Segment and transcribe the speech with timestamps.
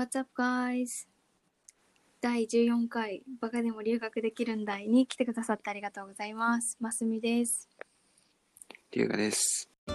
[0.00, 1.06] What's up, guys?
[2.22, 6.78] 第14回バカでも留学できるんだいに来てくださってありがとうございます。
[6.80, 7.68] ますみです。
[8.92, 9.68] 龍河です。
[9.86, 9.94] は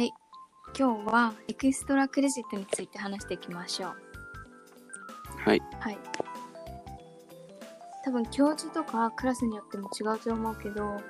[0.00, 0.10] い。
[0.78, 3.90] 今日はエクストラクレジットについて話していきましょう。
[5.46, 5.60] はい。
[5.78, 5.98] はい。
[8.02, 11.02] 多分教授とかクラスによっても違うと思うけど、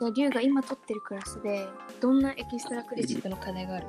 [0.00, 1.68] じゃあリュウが今取ってるクラスで
[2.00, 3.86] どんなエキストラクレジットの課題がある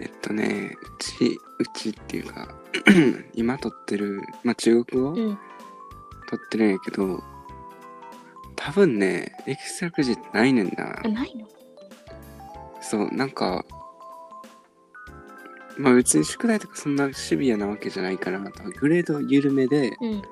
[0.00, 2.54] えっとね、うち、うちっていうか、
[3.34, 5.10] 今撮ってる、まあ中国語？
[5.10, 5.38] うん。
[6.30, 7.22] 撮ってるんやけど、
[8.56, 11.08] 多分ね、エキストラクレジットないねんなあ、。
[11.08, 11.46] ないの？
[12.80, 13.66] そう、なんか、
[15.76, 20.22] まあ別に宿題とかそんなシビアなわけじゃないから、グレード緩めで、うん。
[20.22, 20.26] で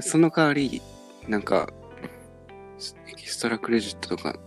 [0.00, 0.82] その代わり、
[1.28, 1.68] なんか、
[3.28, 4.38] ストラクレジットとか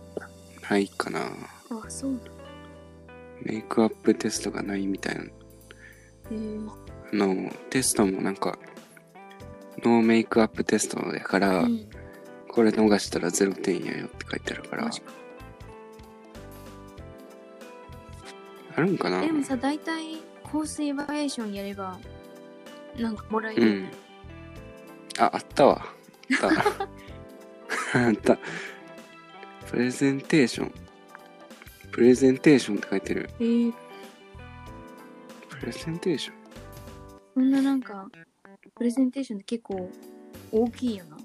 [0.68, 1.20] ないかな。
[1.20, 2.24] あ、そうなの
[3.42, 8.58] メイクアップテストがないみたいなへーあの、テストもなんか、
[9.82, 11.88] ノーメイクアップテストやから、うん。
[12.48, 14.90] これ逃したら0点やよって書いてあるから
[18.76, 19.22] あるんかな？
[19.22, 21.98] でもさ、大体コースエバリエーションやれば、
[22.96, 23.62] なんかもらえる。
[23.62, 23.90] うん。
[25.18, 25.84] あ、あったわ。
[26.42, 26.50] あっ
[27.92, 27.98] た。
[28.06, 28.38] あった。
[29.72, 30.72] プレゼンテーション。
[31.92, 33.30] プレゼンテーションって書いてる。
[33.40, 33.72] えー、
[35.48, 36.36] プレゼンテーション？
[37.32, 38.06] そんななんか、
[38.74, 39.90] プレゼンテーションって結構
[40.52, 41.16] 大きいよな。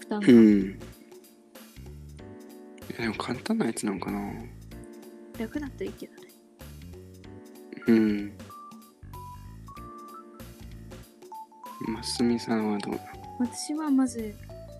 [0.00, 0.26] 負担が。
[0.26, 0.60] うん。
[0.70, 0.76] い
[2.98, 4.32] や、でも簡単なやつなのかな
[5.38, 6.28] 楽だといいけどね。
[7.86, 8.32] うん。
[11.86, 12.94] ますみさんはどう？
[12.94, 13.04] なの
[13.38, 14.34] 私はまず、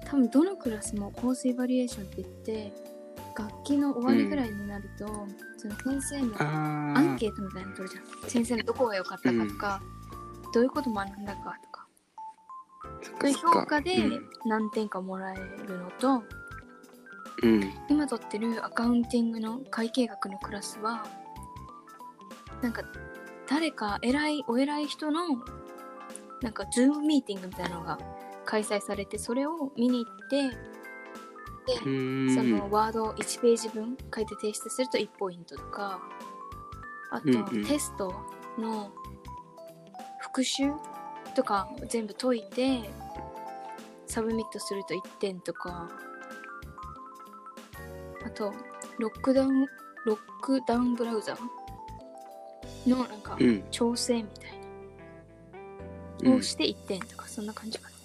[0.05, 2.73] 多分どのクラスもコースエバリエーションって言って、
[3.35, 5.07] 学期の終わりぐらいになると、
[5.57, 8.31] その先生のあアンケートみたいなの取るじゃん。
[8.31, 9.83] 先生のどこが良かったかとか、
[10.53, 11.87] どういうこと学んだかとか。
[13.03, 13.97] そういう評価で
[14.47, 16.23] 何点かもらえるのと、
[17.43, 17.55] うん。
[17.55, 17.73] うん。
[17.89, 21.05] 今取ってるアカウンティングの会計学のクラスは
[22.63, 22.83] なんか
[23.49, 25.21] 誰か偉いお偉い人の
[26.41, 27.99] なんかズームミーティングみたいなのが
[28.55, 30.57] 開催されてそれを見に行って
[31.85, 32.35] うーん。
[32.37, 36.01] そのワードを1ページ分書いて提出すると1ポイントとか
[37.11, 37.67] あと、うんうん。
[37.67, 38.15] テスト
[38.57, 38.93] の
[40.21, 40.71] 復習
[41.35, 42.89] とか全部解いて
[44.07, 45.91] submit すると1点とか
[48.25, 48.55] あと
[49.01, 49.67] lockdown
[50.07, 51.37] lockdown browser
[52.87, 53.65] のなんかうん。
[53.73, 54.61] 調整みたい
[56.21, 56.31] うん。
[56.31, 58.04] なをして1点とか、そんな感じかな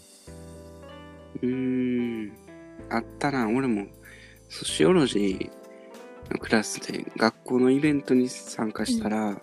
[1.42, 2.32] うーん。
[2.90, 3.48] あったな。
[3.50, 3.88] 俺も、
[4.50, 5.50] sociology
[6.32, 9.40] のクラスで学校のイベントに参加したら、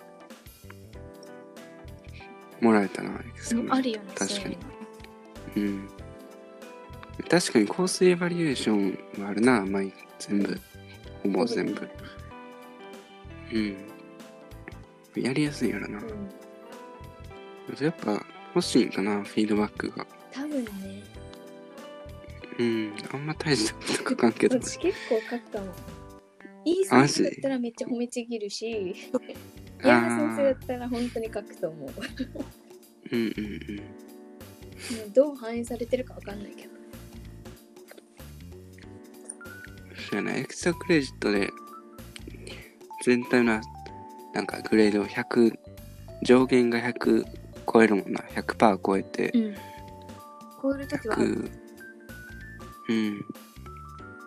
[2.61, 3.21] もらえたな。
[3.49, 4.59] でもあるよね確かに
[5.55, 5.89] そうん。
[7.29, 9.65] 確かにコースエバリエーションはあるな。
[9.65, 10.61] 毎全部。
[11.23, 11.89] ほぼ全部。
[13.53, 13.77] うん。
[15.23, 15.99] やりやすいやろな。
[15.99, 16.07] うん
[17.81, 18.25] やっぱ
[18.55, 20.07] 欲しいんかな、フィードバックが。
[20.33, 21.03] 多分ね
[22.59, 22.93] うん。
[23.13, 24.61] あんま大したこと書かんけど。
[24.61, 25.67] 私結構書くかも。
[26.65, 28.95] いい先生だったらめっちゃ褒めちぎるし、
[29.83, 31.91] 嫌な先生だあったら本当に書くと思う。
[33.13, 33.79] うんうんうん。
[33.79, 36.71] うどう反映されてるかわかんないけど。
[40.11, 41.51] そうやな、エクストラクレジットで、
[43.05, 43.61] 全体の、
[44.35, 45.57] なんかグレード100、
[46.23, 47.25] 上限が100
[47.73, 48.21] 超えるもんな。
[48.35, 49.55] 100%超えて、うん。
[50.63, 51.66] 超えるはある、100、
[52.89, 53.25] うん。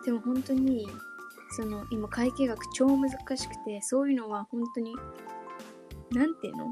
[0.04, 0.88] でも本当に、
[1.50, 4.94] その今会計学超難しくて、そういうのは本当に、
[6.12, 6.70] なんていうの？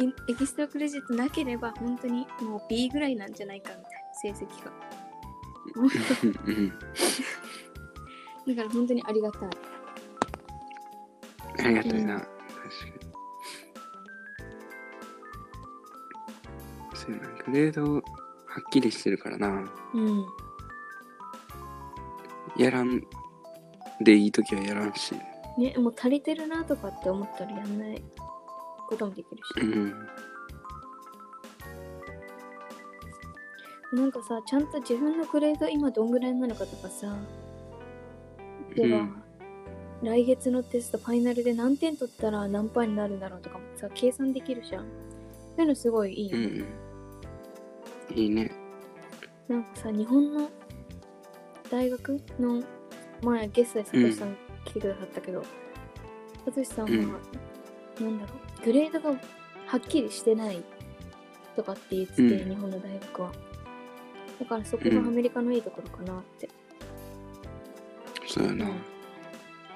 [0.00, 4.72] いエキストラクレジットなければ本当にもう B ぐらいなんじゃないかみたいな成績が。
[5.76, 6.68] うん。
[8.56, 9.50] だから本当にありがたい。
[11.58, 12.14] ありがたいな。
[12.16, 12.36] うん確か
[12.98, 13.14] に。
[16.94, 18.02] そうやな、グレード
[18.54, 19.68] はっきりしてるからな。
[19.94, 20.26] うん。
[22.56, 23.02] やらん
[24.00, 25.12] でいいときはやらんし。
[25.58, 28.00] ね、もう足りてるなとかって思ったらやんない
[28.88, 29.60] こともできるし。
[33.92, 33.98] うん。
[33.98, 37.16] なんかさ、ちゃんと自分のグレード今どんぐらいなのかとかさ、
[38.76, 39.20] 例えば、うん
[40.02, 44.82] 来月のテストファイナルで何点取ったら何パーになるんだろうとかもさ、計算できるじゃん。
[44.82, 44.88] そ
[45.58, 46.44] ういうのすごいいいよね。
[46.44, 46.83] うん。
[48.12, 48.50] いいね。
[49.48, 50.50] なんかさ日本の
[51.70, 52.62] 大学の
[53.22, 55.44] 前ゲストでサトシさん来てくださったけど、
[56.44, 56.98] サトシさんは、うん。
[58.04, 59.18] なんだろうグレードが
[59.66, 60.62] はっきりしてない
[61.56, 62.48] とかって言ってて、うん。
[62.50, 63.32] 日本の大学は。
[64.40, 66.48] だからそこがアメリカのいいところかなって、
[68.26, 68.64] そうやな。
[68.66, 68.70] うん。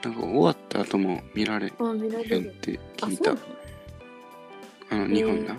[0.03, 3.33] なんか終わった後も見られあ見られへんっるて聞いた。
[3.33, 5.15] あそうなの？
[5.15, 5.55] 日本な。
[5.55, 5.57] へ。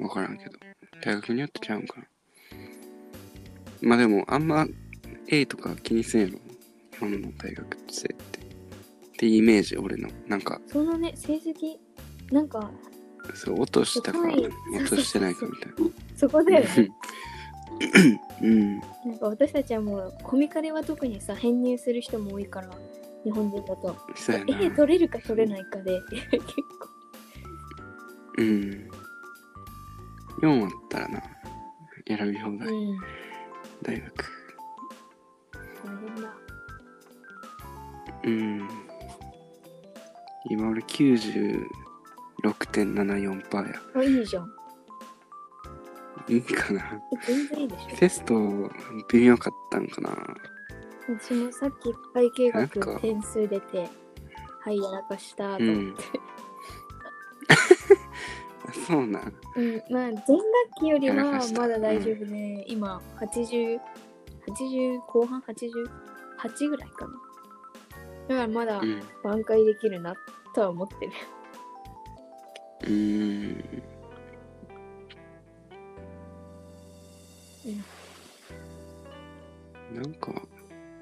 [0.00, 0.52] わからんけど。
[1.02, 2.06] 大学によってちゃうんかな。
[3.80, 4.66] まあでも、あんま
[5.28, 6.38] A とか気にせんやろ。
[6.92, 8.38] 日本の大学生って。
[8.38, 8.42] っ
[9.18, 10.08] てイメージ、俺の。
[10.26, 11.76] なんか、そのね成績
[12.30, 12.70] なんか
[13.34, 15.90] そう、落としたか、落としてないかみたいな。
[16.16, 16.88] そこだよね
[18.42, 18.78] うん。
[18.78, 22.70] なんか私たちはもうコミカルは特にさ編入する人も多いから
[23.24, 23.96] 日本人だと。
[24.48, 26.88] A 取れるか取れないかで 結構
[28.38, 28.88] うん。
[30.40, 31.22] 4あったらな、
[32.06, 32.98] 選び放題、うん
[33.82, 34.24] 大学。
[35.84, 36.32] 大変だ
[38.24, 38.68] うん。
[40.50, 43.80] 今俺96.74%や。
[43.94, 44.50] あいいじゃん
[46.28, 47.00] いいかな。
[47.12, 48.34] え全然いいでしょテスト
[49.12, 50.10] 微妙かったんかな。
[51.20, 53.88] 私もさっき会計学点数出て
[54.60, 56.02] はいやらかしたと思って、
[58.88, 59.34] そうなん。
[59.56, 60.22] うんまあ前学
[60.80, 63.78] 期よりはまだ大丈夫で、今8080
[65.06, 67.12] 後半？88ぐらいかな。
[68.28, 69.02] だからまだうん。
[69.22, 70.14] 挽回できるな
[70.54, 71.12] とは思ってる。
[72.84, 73.82] うーん。
[79.92, 80.32] なんか、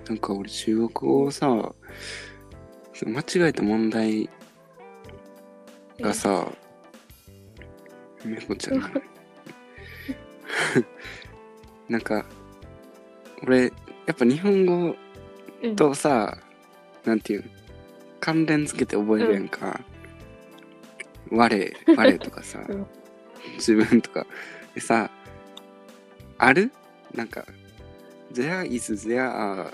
[0.09, 4.29] なんか俺中国語をさ、間違えた問題
[6.00, 6.49] がさ、
[8.25, 8.91] めこちゃんな。
[11.89, 12.25] なんか、
[13.43, 13.71] 俺、や
[14.13, 14.97] っぱ日本語
[15.63, 16.39] うんとさ、
[17.05, 17.51] なんていうの
[18.21, 19.81] 関連付けて覚えるやんか。
[21.31, 22.87] 我、我とかさ、 うん
[23.55, 24.27] 自分とか。
[24.75, 25.11] でさ、
[26.39, 26.71] ある？
[27.15, 27.45] なんか、
[28.33, 29.73] there is, there are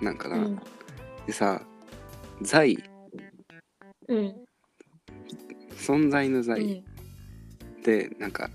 [0.00, 0.36] なんかな。
[0.36, 0.60] うん
[1.26, 1.60] でさ、
[2.40, 2.82] 在、
[4.08, 4.34] うん
[5.76, 6.84] 存在の在うん
[7.88, 8.50] で、なんか、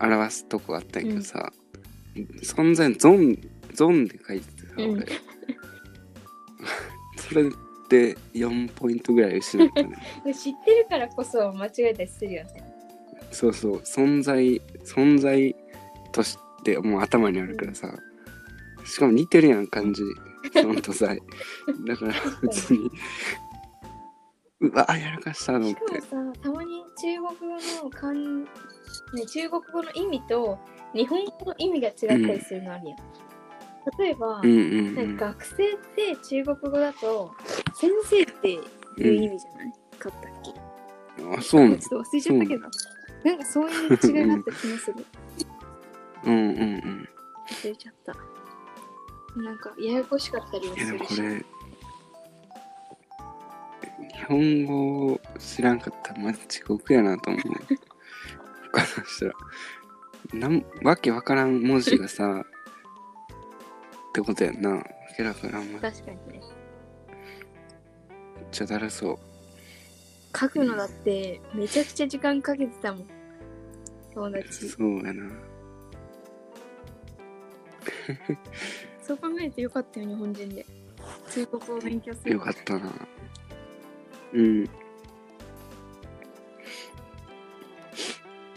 [0.00, 1.52] 表すとこあったんやけどさ、
[2.42, 3.38] 存在のゾン、
[3.74, 5.06] ゾンで書いててさ、うん俺。
[7.16, 7.44] それ
[7.88, 9.96] で4ポイントぐらい失ったね。
[10.26, 12.50] で知ってるからこそ間違えたりするよね
[13.30, 15.54] そうそう、存在、存在
[16.10, 17.96] としてもう頭にあるからさ、
[18.84, 20.02] しかも似てるやん、漢字。
[20.54, 21.22] 存と在。
[21.86, 22.90] だから、普通に、
[24.62, 26.00] うわ、やらかしたと思って。
[26.02, 26.59] さたまに
[27.00, 30.58] 中国語の漢、ね、中国語の意味と
[30.94, 32.98] 日本語の意味が違ったりするのあるやん、
[33.98, 35.16] 例えば、うんうんうん。
[35.16, 37.32] 学生って中国語だと
[37.74, 40.52] 先生っていう意味じゃない、かったっけ？
[41.38, 41.76] あ、そうなの？
[41.78, 42.70] ちょっと忘れちゃったけど。
[43.22, 45.04] なんかそういう違いがあった気がする。
[46.24, 47.08] うんうんうん。
[47.48, 48.14] 忘れちゃった。
[49.36, 51.16] なんかややこしかったりもいやするし。
[51.16, 51.44] でもこれ、日
[54.30, 57.78] 本語を知らんかったらマジ地獄やなと思うね。
[58.72, 59.34] 他の人ら。
[60.32, 64.70] なんわけわからん文字がさ、ってことやんな。
[64.70, 64.84] わ
[65.16, 66.40] けわからんまめっ確かにね
[68.52, 69.18] ちゃだるそう。
[70.38, 73.06] 書くのだってめちゃくちゃ時間かけてたもん
[74.14, 75.28] 友達そうやな。
[79.02, 80.64] そう考えてよかったよ日本人で
[81.34, 82.92] 中国語を勉強するよかったな。
[84.32, 84.64] うん。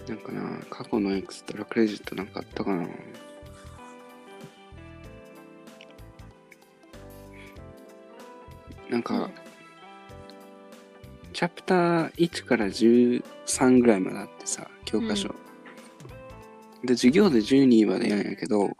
[0.07, 2.87] なんかな、過去のエクストラクレジットなんかあったかな。
[8.89, 9.31] なんか、
[11.31, 15.33] チャプター1から13ぐらいまであってさ、教科書。
[16.83, 18.77] で、授業で12までやんやけど、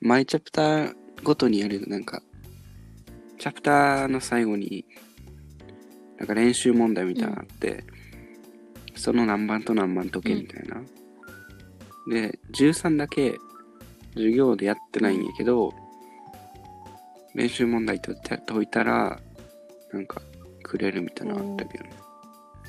[0.00, 2.22] 毎チャプターごとにやる、なんか、
[3.38, 4.86] チャプターの最後に、
[6.18, 7.84] なんか練習問題みたいなのあって、
[8.96, 10.82] その何番と何番解けみたいな。
[12.10, 13.38] で、13だけ
[14.14, 15.72] 授業でやってないんやけど、
[17.34, 19.20] 練習問題解いた解いたら、
[19.92, 20.20] なんか
[20.62, 21.90] くれるみたいなのあったけどね。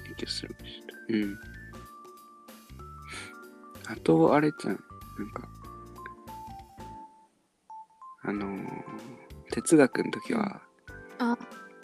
[0.06, 1.40] 勉強するしうん。
[3.88, 4.74] あと、あれじゃん。
[4.74, 5.50] なんか、
[8.24, 9.10] あのー
[9.52, 10.62] 哲学の時は、
[11.18, 11.38] あ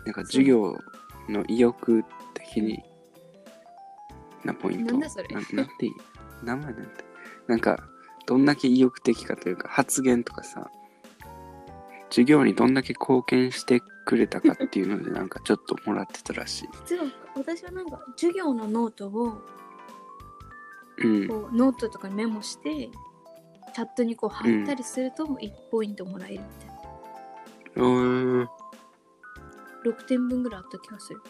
[0.05, 0.77] なんか授業
[1.29, 2.03] の意欲
[2.33, 2.83] 的に
[4.43, 4.93] なポイント。
[4.93, 5.45] なんだそれななん
[5.77, 5.91] ていい？
[6.43, 6.89] 名前なんて？
[7.47, 7.79] なんか
[8.25, 10.69] どんだけ意欲的かというか発言とかさ
[12.09, 16.69] 授業にどんだけ貢献してくれたかっていうので なんかちょっともらってたらしい。
[16.85, 17.03] 実は
[17.35, 19.41] 私はなんか授業のノートを
[20.97, 21.27] うん。
[21.27, 22.89] こうノートとかにメモして
[23.73, 26.67] チャットにこう貼ったりすると1ポイントもらえるみたい
[27.75, 28.49] な、うーん。
[29.85, 31.21] 6点分ぐらいあった気がする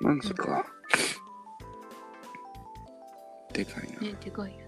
[0.00, 0.64] マジか。
[3.52, 4.00] でかいな。
[4.00, 4.58] ねでかいよ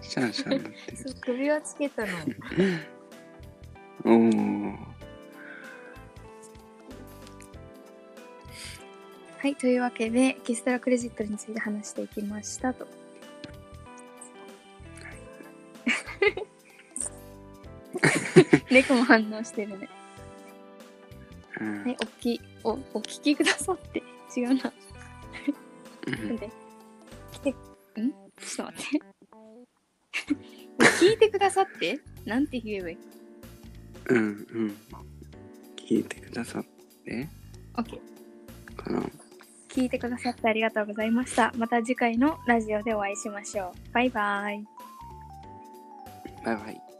[0.00, 0.96] シャンシャンなってる。
[0.96, 2.08] そう首輪つけたの
[9.44, 12.80] はいというわけでエキストラクレジットについて話していきましたと。
[18.70, 19.86] 猫も反応してるね。
[21.60, 21.82] うん。
[21.84, 24.02] はいおきおお聞きくださって。
[24.34, 24.72] 違うな。
[26.06, 26.36] うん。
[26.38, 26.50] で
[27.32, 27.54] 来てん？
[27.54, 28.98] ちょっと待って。
[31.04, 32.00] 聞いてくださって？
[32.24, 32.98] なんて言えばいい？
[34.06, 34.74] うんうん。
[35.76, 36.64] 聞いてくださっ
[37.04, 37.28] て
[37.74, 38.00] ?OK
[38.74, 39.02] かな。
[39.74, 41.52] 聞いてくださってありがとうございました。
[41.56, 43.92] また次回のラジオでお会いしましょう。
[43.92, 44.64] バイバイ。
[46.44, 46.93] バイバイ。